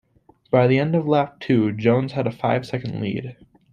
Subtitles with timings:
[0.49, 3.37] By the end of lap two, Jones had a five-second lead.